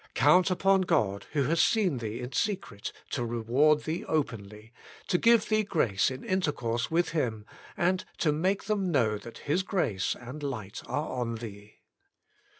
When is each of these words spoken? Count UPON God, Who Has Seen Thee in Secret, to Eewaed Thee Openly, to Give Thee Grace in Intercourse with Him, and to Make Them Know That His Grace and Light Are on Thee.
Count 0.15 0.49
UPON 0.49 0.81
God, 0.81 1.27
Who 1.33 1.43
Has 1.43 1.61
Seen 1.61 1.99
Thee 1.99 2.21
in 2.21 2.31
Secret, 2.31 2.91
to 3.11 3.21
Eewaed 3.21 3.83
Thee 3.83 4.03
Openly, 4.05 4.73
to 5.05 5.19
Give 5.19 5.47
Thee 5.47 5.61
Grace 5.61 6.09
in 6.09 6.23
Intercourse 6.23 6.89
with 6.89 7.09
Him, 7.09 7.45
and 7.77 8.03
to 8.17 8.31
Make 8.31 8.63
Them 8.63 8.89
Know 8.89 9.19
That 9.19 9.37
His 9.47 9.61
Grace 9.61 10.15
and 10.19 10.41
Light 10.41 10.81
Are 10.87 11.07
on 11.11 11.35
Thee. 11.35 11.75